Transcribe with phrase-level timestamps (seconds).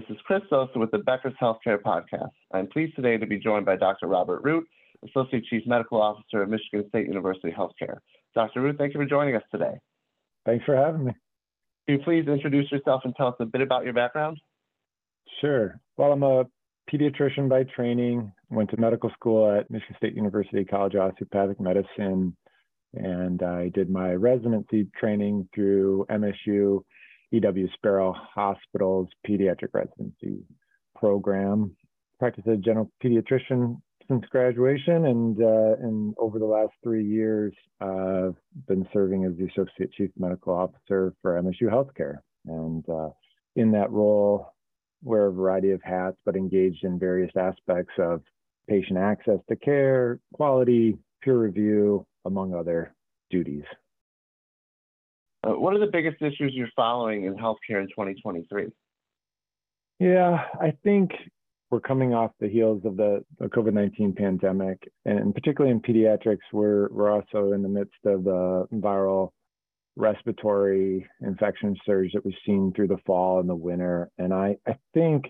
[0.00, 2.30] This is Chris Sosa with the Becker's Healthcare Podcast.
[2.54, 4.06] I'm pleased today to be joined by Dr.
[4.06, 4.66] Robert Root,
[5.06, 7.98] Associate Chief Medical Officer of Michigan State University Healthcare.
[8.34, 8.62] Dr.
[8.62, 9.74] Root, thank you for joining us today.
[10.46, 11.12] Thanks for having me.
[11.86, 14.38] Can you please introduce yourself and tell us a bit about your background?
[15.42, 15.78] Sure.
[15.98, 16.44] Well, I'm a
[16.90, 22.34] pediatrician by training, went to medical school at Michigan State University College of Osteopathic Medicine,
[22.94, 26.84] and I did my residency training through MSU
[27.32, 30.42] EW Sparrow Hospital's pediatric residency
[30.96, 31.76] program.
[32.18, 37.54] Practiced as a general pediatrician since graduation, and uh, and over the last three years,
[37.80, 43.10] I've been serving as the associate chief medical officer for MSU Healthcare, and uh,
[43.56, 44.52] in that role,
[45.02, 48.22] wear a variety of hats, but engaged in various aspects of
[48.68, 52.94] patient access to care, quality, peer review, among other
[53.30, 53.64] duties.
[55.42, 58.66] Uh, what are the biggest issues you're following in healthcare in 2023?
[59.98, 61.10] Yeah, I think
[61.70, 66.38] we're coming off the heels of the, the COVID 19 pandemic, and particularly in pediatrics,
[66.52, 69.30] we're, we're also in the midst of the viral
[69.96, 74.10] respiratory infection surge that we've seen through the fall and the winter.
[74.18, 75.24] And I, I think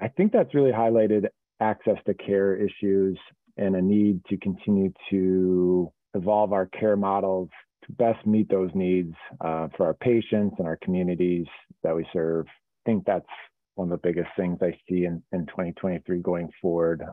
[0.00, 1.26] I think that's really highlighted
[1.60, 3.18] access to care issues
[3.56, 7.48] and a need to continue to evolve our care models
[7.86, 11.46] to best meet those needs uh, for our patients and our communities
[11.82, 12.46] that we serve.
[12.48, 13.26] I think that's
[13.74, 17.04] one of the biggest things I see in, in 2023 going forward.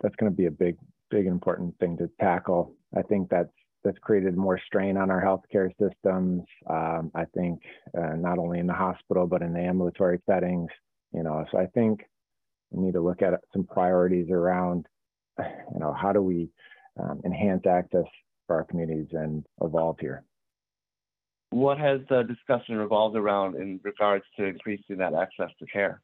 [0.00, 0.76] That's going to be a big,
[1.10, 2.74] big important thing to tackle.
[2.96, 3.50] I think that's
[3.84, 6.42] that's created more strain on our healthcare systems.
[6.68, 7.60] Um, I think
[7.96, 10.68] uh, not only in the hospital but in the ambulatory settings.
[11.14, 12.00] You know, so I think
[12.70, 14.86] we need to look at some priorities around,
[15.38, 16.50] you know, how do we
[17.00, 18.04] um, enhance access
[18.48, 20.24] for our communities and evolve here.
[21.50, 26.02] What has the discussion revolved around in regards to increasing that access to care?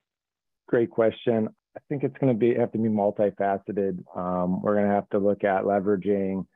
[0.69, 1.49] Great question.
[1.77, 4.05] I think it's going to be have to be multifaceted.
[4.17, 6.47] Um, we're going to have to look at leveraging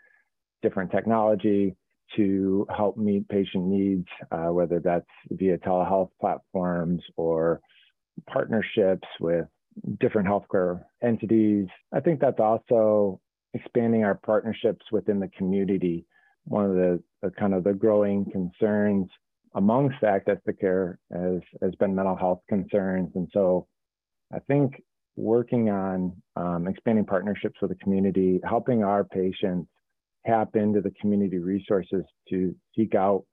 [0.62, 1.75] different technology
[2.16, 7.60] to help meet patient needs, uh, whether that's via telehealth platforms or
[8.26, 9.47] partnerships with
[10.00, 11.66] different healthcare entities.
[11.93, 13.20] I think that's also
[13.58, 16.06] expanding our partnerships within the community.
[16.44, 19.08] One of the, the kind of the growing concerns
[19.54, 23.10] amongst access to care has, has been mental health concerns.
[23.14, 23.66] And so
[24.32, 24.82] I think
[25.16, 29.69] working on um, expanding partnerships with the community, helping our patients
[30.26, 33.25] tap into the community resources to seek out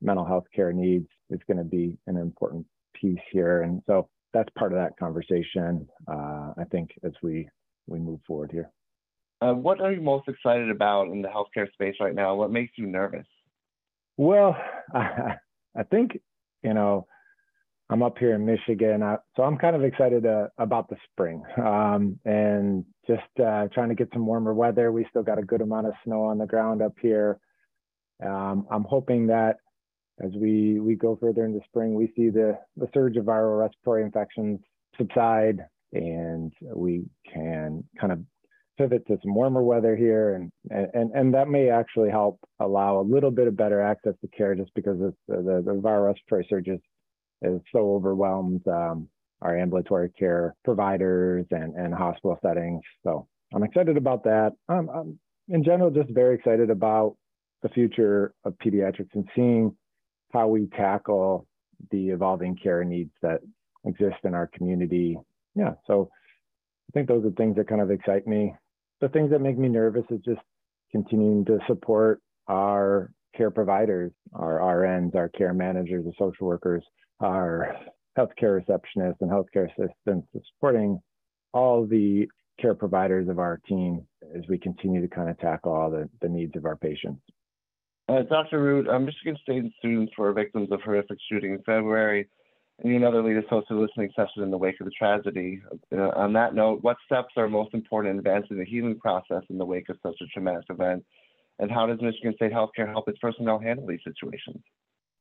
[0.00, 2.64] mental health care needs is going to be an important
[2.94, 3.62] piece here.
[3.62, 7.48] And so that's part of that conversation, uh, I think, as we,
[7.86, 8.70] we move forward here.
[9.40, 12.34] Uh, what are you most excited about in the healthcare space right now?
[12.34, 13.26] What makes you nervous?
[14.16, 14.56] Well,
[14.92, 15.36] I,
[15.76, 16.18] I think,
[16.62, 17.06] you know,
[17.90, 21.42] I'm up here in Michigan, uh, so I'm kind of excited uh, about the spring
[21.56, 24.92] um, and just uh, trying to get some warmer weather.
[24.92, 27.38] We still got a good amount of snow on the ground up here.
[28.22, 29.56] Um, I'm hoping that
[30.20, 34.02] as we we go further into spring, we see the the surge of viral respiratory
[34.02, 34.60] infections
[34.98, 38.20] subside, and we can kind of
[38.78, 40.52] pivot to some warmer weather here, and
[40.94, 44.54] and and that may actually help allow a little bit of better access to care,
[44.54, 46.80] just because the the, the viral respiratory surges
[47.42, 49.08] is so overwhelmed um,
[49.42, 52.82] our ambulatory care providers and, and hospital settings.
[53.04, 54.52] So I'm excited about that.
[54.68, 55.18] Um, I'm
[55.48, 57.16] in general just very excited about
[57.62, 59.76] the future of pediatrics and seeing
[60.32, 61.46] how we tackle
[61.90, 63.40] the evolving care needs that
[63.84, 65.16] exist in our community.
[65.54, 66.10] Yeah, so
[66.88, 68.54] I think those are things that kind of excite me.
[69.00, 70.40] The things that make me nervous is just
[70.90, 76.82] continuing to support our care providers, our RNs, our care managers, the social workers,
[77.20, 77.76] our
[78.18, 80.98] healthcare receptionists and healthcare assistants, supporting
[81.52, 82.26] all the
[82.60, 84.04] care providers of our team
[84.36, 87.20] as we continue to kind of tackle all the, the needs of our patients.
[88.08, 88.60] Uh, Dr.
[88.60, 92.28] Root, uh, Michigan State students were victims of horrific shooting in February,
[92.80, 95.60] and you and other leaders hosted a listening session in the wake of the tragedy.
[95.92, 99.58] Uh, on that note, what steps are most important in advancing the healing process in
[99.58, 101.04] the wake of such a traumatic event?
[101.58, 104.62] And how does Michigan State Healthcare help its personnel handle these situations?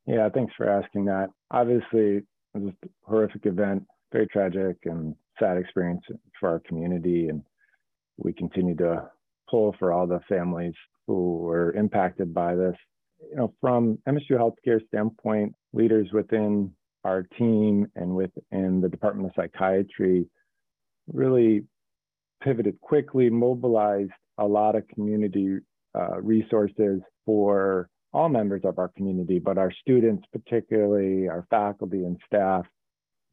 [0.06, 1.30] Yeah, thanks for asking that.
[1.50, 6.02] Obviously, it was a horrific event, very tragic and sad experience
[6.40, 7.30] for our community.
[7.30, 7.42] And
[8.18, 9.10] we continue to
[9.50, 10.74] pull for all the families
[11.08, 12.76] who were impacted by this.
[13.32, 16.72] You know, from MSU Healthcare standpoint, leaders within
[17.04, 20.28] our team and within the Department of Psychiatry
[21.12, 21.64] really
[22.44, 25.58] pivoted quickly, mobilized a lot of community
[25.96, 32.18] uh, resources for all members of our community, but our students, particularly our faculty and
[32.26, 32.66] staff,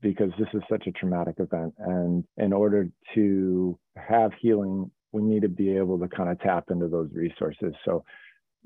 [0.00, 1.72] because this is such a traumatic event.
[1.78, 6.64] And in order to have healing, we need to be able to kind of tap
[6.70, 7.72] into those resources.
[7.84, 8.04] So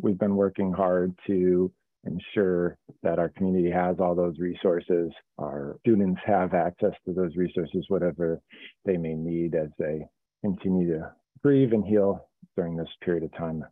[0.00, 1.70] we've been working hard to
[2.08, 5.10] ensure that our community has all those resources.
[5.38, 8.40] Our students have access to those resources, whatever
[8.84, 10.06] they may need as they
[10.42, 11.12] continue to
[11.42, 13.64] grieve and heal during this period of time.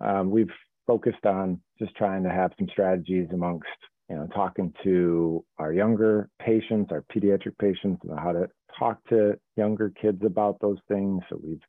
[0.00, 0.50] Um, we've
[0.86, 3.68] focused on just trying to have some strategies amongst,
[4.08, 8.48] you know, talking to our younger patients, our pediatric patients, about how to
[8.78, 11.22] talk to younger kids about those things.
[11.28, 11.60] So we've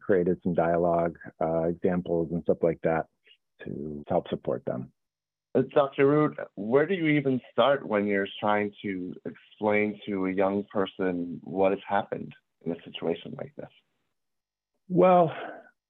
[0.00, 3.06] created some dialogue uh, examples and stuff like that
[3.64, 4.92] to help support them.
[5.62, 6.06] Dr.
[6.06, 11.40] Root, where do you even start when you're trying to explain to a young person
[11.42, 12.32] what has happened
[12.64, 13.70] in a situation like this?
[14.88, 15.32] Well,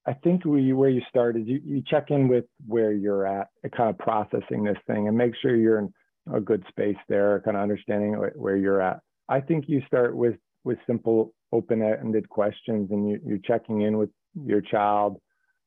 [0.07, 3.49] I think we, where you start is you, you check in with where you're at,
[3.77, 5.93] kind of processing this thing, and make sure you're in
[6.33, 9.01] a good space there, kind of understanding where you're at.
[9.29, 14.11] I think you start with with simple, open-ended questions, and you, you're checking in with
[14.35, 15.21] your child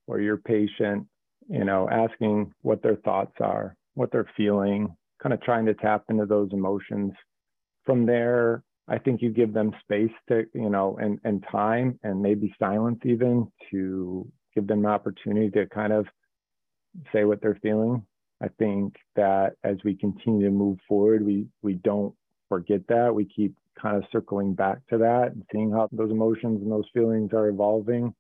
[0.08, 1.08] or your patient,
[1.48, 6.04] you know, asking what their thoughts are, what they're feeling, kind of trying to tap
[6.10, 7.12] into those emotions.
[7.86, 12.22] From there, I think you give them space to, you know, and, and time and
[12.22, 16.08] maybe silence even to give them an opportunity to kind of
[17.14, 18.04] say what they're feeling.
[18.42, 22.14] I think that as we continue to move forward, we we don't
[22.48, 23.14] forget that.
[23.14, 26.88] We keep kind of circling back to that and seeing how those emotions and those
[26.94, 28.14] feelings are evolving.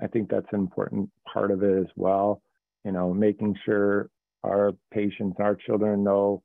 [0.00, 2.42] I think that's an important part of it as well.
[2.84, 4.10] You know, making sure
[4.44, 6.42] our patients, our children know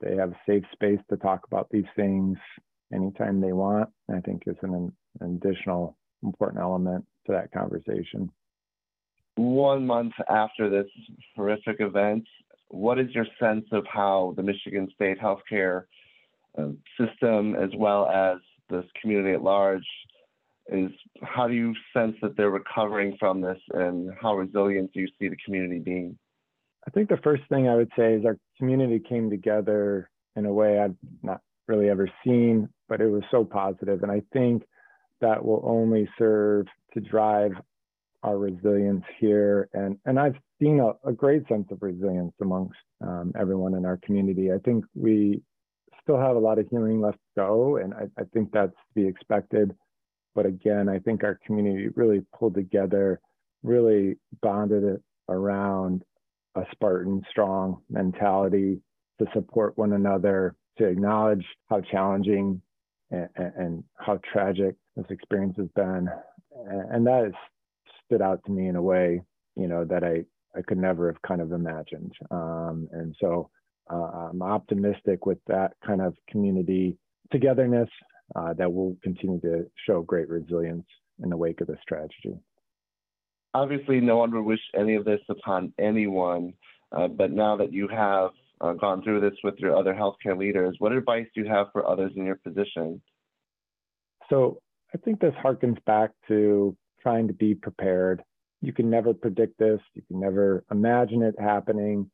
[0.00, 2.36] they have a safe space to talk about these things
[2.92, 3.88] anytime they want.
[4.14, 8.30] I think is an, an additional important element to that conversation.
[9.36, 10.86] One month after this
[11.34, 12.24] horrific event,
[12.68, 15.84] what is your sense of how the Michigan State healthcare
[16.56, 16.68] uh,
[16.98, 18.38] system, as well as
[18.70, 19.86] this community at large,
[20.68, 20.90] is
[21.22, 25.28] how do you sense that they're recovering from this and how resilient do you see
[25.28, 26.16] the community being?
[26.86, 30.52] I think the first thing I would say is our community came together in a
[30.52, 34.02] way I've not really ever seen, but it was so positive.
[34.02, 34.64] And I think
[35.20, 37.52] that will only serve to drive
[38.22, 39.68] our resilience here.
[39.72, 43.98] And, and I've seen a, a great sense of resilience amongst um, everyone in our
[43.98, 44.52] community.
[44.52, 45.42] I think we
[46.02, 48.94] still have a lot of healing left to go, and I, I think that's to
[48.94, 49.74] be expected.
[50.34, 53.20] But again, I think our community really pulled together,
[53.62, 56.02] really bonded it around
[56.54, 58.80] a Spartan strong mentality
[59.18, 62.60] to support one another, to acknowledge how challenging
[63.10, 66.08] and, and, how tragic this experience has been.
[66.90, 67.32] And that has
[68.04, 69.20] stood out to me in a way,
[69.56, 70.24] you know, that I,
[70.56, 72.12] I could never have kind of imagined.
[72.30, 73.50] Um, and so
[73.92, 76.96] uh, I'm optimistic with that kind of community
[77.30, 77.88] togetherness
[78.34, 80.86] uh, that will continue to show great resilience
[81.22, 82.38] in the wake of this tragedy
[83.54, 86.52] obviously no one would wish any of this upon anyone,
[86.92, 88.30] uh, but now that you have
[88.60, 91.88] uh, gone through this with your other healthcare leaders, what advice do you have for
[91.88, 93.00] others in your position?
[94.28, 94.60] So
[94.94, 98.22] I think this harkens back to trying to be prepared.
[98.60, 102.10] You can never predict this, you can never imagine it happening,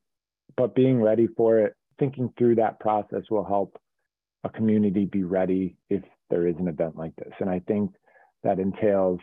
[0.57, 3.79] but being ready for it, thinking through that process will help
[4.45, 7.33] a community be ready if there is an event like this.
[7.41, 7.93] And I think
[8.43, 9.21] that entails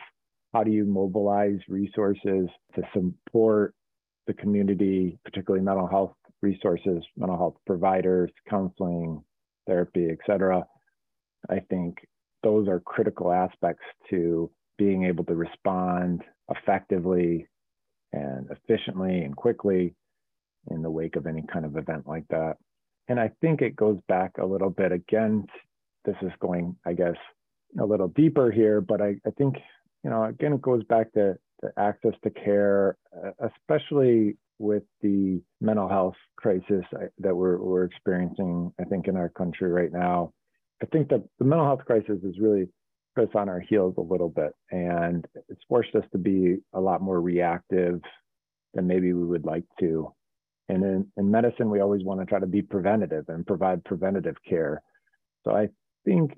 [0.52, 3.74] how do you mobilize resources to support
[4.26, 9.22] the community, particularly mental health resources, mental health providers, counseling,
[9.66, 10.64] therapy, et cetera?
[11.50, 11.98] I think
[12.42, 17.46] those are critical aspects to being able to respond effectively
[18.12, 19.94] and efficiently and quickly
[20.70, 22.56] in the wake of any kind of event like that.
[23.08, 25.46] And I think it goes back a little bit again.
[26.04, 27.16] This is going, I guess,
[27.80, 29.56] a little deeper here, but I, I think
[30.04, 35.40] you know, again, it goes back to, to access to care, uh, especially with the
[35.60, 40.32] mental health crisis uh, that we're, we're experiencing, I think, in our country right now.
[40.82, 42.68] I think that the mental health crisis is really
[43.14, 46.80] put us on our heels a little bit, and it's forced us to be a
[46.80, 48.00] lot more reactive
[48.74, 50.12] than maybe we would like to.
[50.68, 54.36] And in, in medicine, we always want to try to be preventative and provide preventative
[54.48, 54.82] care.
[55.44, 55.68] So I
[56.04, 56.32] think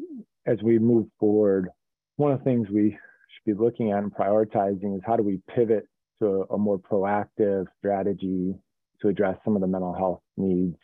[0.47, 1.69] as we move forward,
[2.17, 2.97] one of the things we
[3.33, 5.87] should be looking at and prioritizing is how do we pivot
[6.21, 8.55] to a, a more proactive strategy
[9.01, 10.77] to address some of the mental health needs,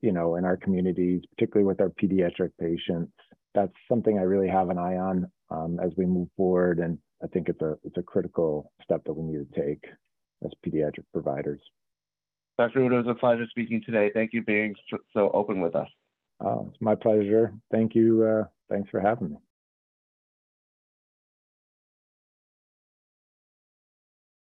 [0.00, 3.12] you know, in our communities, particularly with our pediatric patients.
[3.54, 7.26] That's something I really have an eye on um, as we move forward, and I
[7.28, 9.84] think it's a it's a critical step that we need to take
[10.44, 11.60] as pediatric providers.
[12.58, 12.80] Dr.
[12.80, 14.10] Root, it was a pleasure speaking today.
[14.14, 14.74] Thank you for being
[15.12, 15.88] so open with us.
[16.40, 17.52] Oh, it's my pleasure.
[17.72, 18.24] Thank you.
[18.24, 19.36] Uh, thanks for having me.